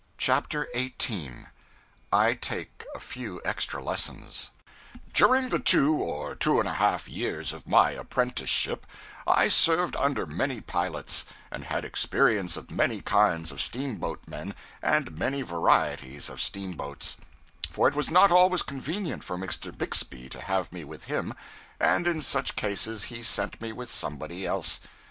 [0.17, 1.49] CHAPTER 18
[2.11, 4.49] I Take a Few Extra Lessons
[5.13, 8.87] DURING the two or two and a half years of my apprenticeship,
[9.27, 15.43] I served under many pilots, and had experience of many kinds of steamboatmen and many
[15.43, 17.17] varieties of steamboats;
[17.69, 19.71] for it was not always convenient for Mr.
[19.71, 21.35] Bixby to have me with him,
[21.79, 24.79] and in such cases he sent me with somebody else.